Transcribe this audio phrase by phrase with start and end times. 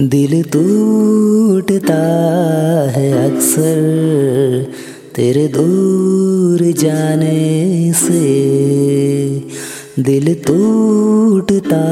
[0.00, 2.02] दिल टूटता
[2.90, 4.66] है अक्सर,
[5.14, 8.20] तेरे दूर जाने से।
[10.00, 11.84] दिल टूटता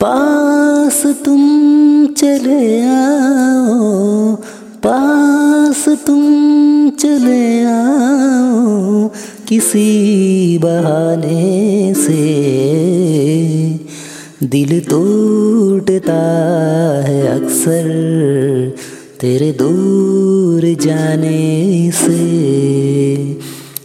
[0.00, 1.40] पास तुम
[2.06, 4.34] चले आओ,
[4.86, 5.27] पास
[5.96, 9.08] तुम चले आओ
[9.48, 12.48] किसी बहाने से।
[14.42, 16.22] दिल टूटता
[17.04, 17.88] है अक्सर
[19.20, 22.38] तेरे दूर जाने से।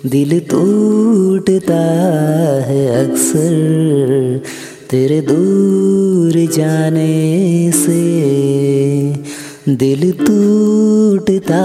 [0.06, 1.84] दिल टूटता
[2.64, 4.42] है अक्सर
[4.92, 8.04] तेरे दूर जाने से।
[9.70, 11.62] दिल टूटता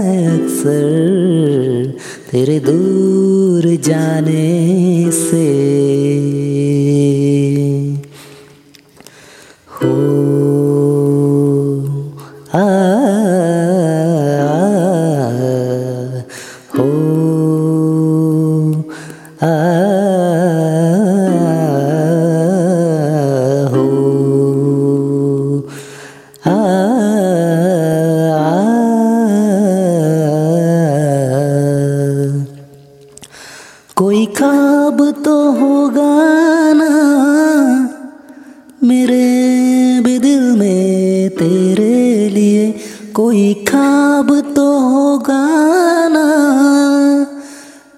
[0.00, 1.94] है अक्सर
[2.30, 5.48] तेरे दूर जाने से।
[9.82, 9.94] हो
[12.54, 12.62] आ,
[16.78, 16.88] हो
[19.42, 19.54] आ,
[43.18, 45.46] कोई खाब तो होगा
[46.08, 46.26] ना।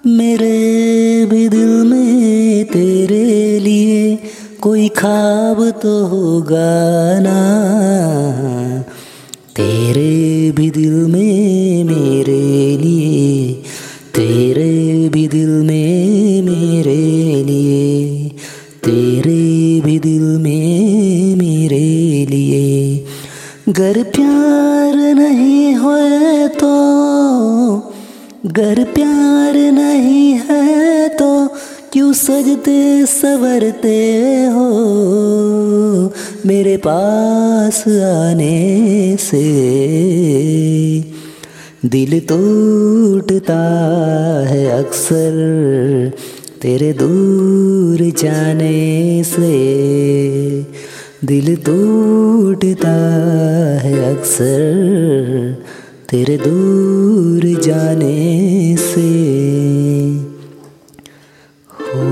[0.07, 4.19] मेरे भी दिल में तेरे लिए
[4.61, 7.37] कोई खाब तो होगा ना।
[9.57, 13.53] तेरे भी दिल में मेरे लिए,
[14.15, 18.29] तेरे भी दिल में मेरे लिए,
[18.85, 23.05] तेरे भी दिल में मेरे लिए।
[23.69, 24.60] गर प्यार
[26.01, 26.73] होए तो
[28.47, 31.49] गर प्यार नहीं है तो
[31.93, 33.99] क्यों सजते सवरते
[34.45, 34.69] हो?
[36.47, 39.43] मेरे पास आने से
[41.87, 43.61] दिल टूटता
[44.49, 45.33] है अक्सर
[46.63, 49.53] तेरे दूर जाने से।
[51.25, 52.97] दिल टूटता
[53.81, 54.61] है अक्सर
[56.11, 59.11] तेरे दूर जाने से
[61.71, 62.07] हो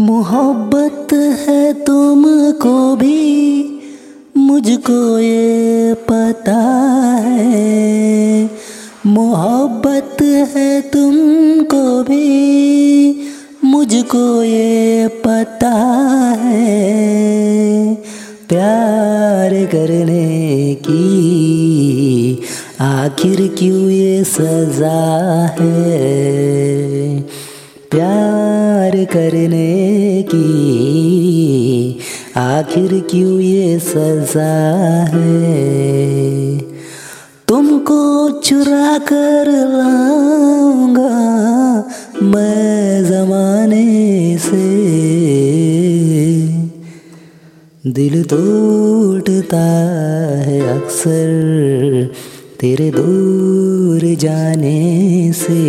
[0.00, 3.20] मोहब्बत है तुमको भी
[4.36, 6.60] मुझको ये पता
[7.24, 8.50] है।
[9.06, 10.13] मोहब्बत
[10.44, 13.28] है तुमको भी,
[13.64, 15.74] मुझको ये पता
[16.42, 17.94] है।
[18.48, 22.42] प्यार करने की
[22.80, 27.20] आखिर क्यों ये सजा है?
[27.90, 31.98] प्यार करने की
[32.36, 34.52] आखिर क्यों ये सजा
[35.04, 36.73] है?
[37.54, 41.10] तुमको चुरा कर लाऊँगा
[42.22, 44.62] मैं जमाने से।
[47.86, 49.62] दिल टूटता
[50.40, 52.10] है अक्सर
[52.60, 55.62] तेरे दूर जाने से।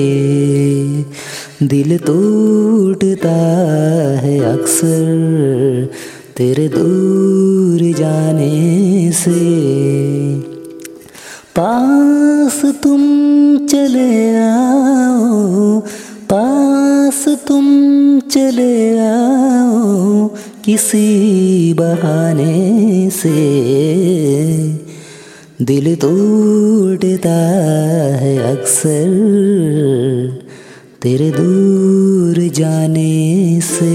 [1.67, 3.37] दिल टूटता
[4.17, 5.89] है अक्सर
[6.37, 9.64] तेरे दूर जाने से।
[12.45, 13.01] पास तुम
[13.67, 15.79] चले आओ,
[16.29, 17.65] पास तुम
[18.19, 20.27] चले आओ
[20.65, 23.33] किसी बहाने से।
[25.61, 27.35] दिल टूटता
[28.21, 29.09] है अक्सर
[31.01, 33.93] तेरे दूर जाने से।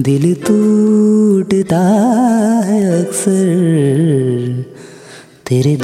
[0.00, 1.84] दिल टूटता
[2.64, 4.64] है अक्सर
[5.46, 5.76] तेरे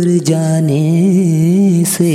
[0.00, 2.10] दूर जाने से